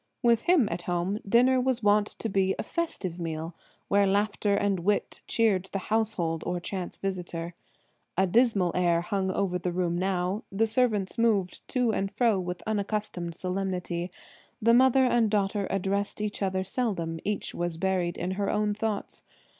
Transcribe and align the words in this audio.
With 0.23 0.45
him 0.45 0.67
at 0.71 0.81
home, 0.81 1.19
dinner 1.29 1.61
was 1.61 1.83
wont 1.83 2.07
to 2.17 2.27
be 2.27 2.55
a 2.57 2.63
festive 2.63 3.19
meal, 3.19 3.53
where 3.87 4.07
laughter 4.07 4.55
and 4.55 4.79
wit 4.79 5.21
cheered 5.27 5.65
the 5.65 5.77
household 5.93 6.43
or 6.43 6.59
chance 6.59 6.97
visitor. 6.97 7.53
A 8.17 8.25
dismal 8.25 8.71
air 8.73 9.01
hung 9.01 9.29
over 9.29 9.59
the 9.59 9.71
room 9.71 9.95
now; 9.99 10.43
the 10.51 10.65
servants 10.65 11.19
moved 11.19 11.67
to 11.67 11.91
and 11.93 12.11
fro 12.11 12.39
with 12.39 12.63
unaccustomed 12.65 13.35
solemnity. 13.35 14.09
The 14.59 14.73
mother 14.73 15.05
and 15.05 15.29
daughter 15.29 15.67
addressed 15.69 16.19
each 16.19 16.41
other 16.41 16.63
seldom: 16.63 17.19
each 17.23 17.53
was 17.53 17.77
buried 17.77 18.17
in 18.17 18.31
her 18.31 18.49
own 18.49 18.73
thoughts. 18.73 19.21